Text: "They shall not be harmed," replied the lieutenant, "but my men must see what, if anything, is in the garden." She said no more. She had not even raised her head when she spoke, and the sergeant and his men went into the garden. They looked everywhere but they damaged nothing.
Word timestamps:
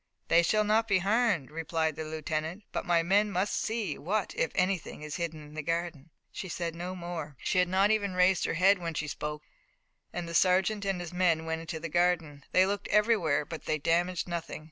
"They 0.29 0.41
shall 0.41 0.63
not 0.63 0.87
be 0.87 0.97
harmed," 0.97 1.51
replied 1.51 1.95
the 1.95 2.03
lieutenant, 2.03 2.63
"but 2.71 2.87
my 2.87 3.03
men 3.03 3.29
must 3.31 3.53
see 3.55 3.99
what, 3.99 4.33
if 4.35 4.51
anything, 4.55 5.03
is 5.03 5.19
in 5.19 5.53
the 5.53 5.61
garden." 5.61 6.09
She 6.31 6.49
said 6.49 6.73
no 6.73 6.95
more. 6.95 7.37
She 7.43 7.59
had 7.59 7.67
not 7.67 7.91
even 7.91 8.15
raised 8.15 8.45
her 8.45 8.55
head 8.55 8.79
when 8.79 8.95
she 8.95 9.07
spoke, 9.07 9.43
and 10.11 10.27
the 10.27 10.33
sergeant 10.33 10.85
and 10.85 10.99
his 11.01 11.13
men 11.13 11.45
went 11.45 11.61
into 11.61 11.79
the 11.79 11.87
garden. 11.87 12.43
They 12.51 12.65
looked 12.65 12.87
everywhere 12.87 13.45
but 13.45 13.65
they 13.65 13.77
damaged 13.77 14.27
nothing. 14.27 14.59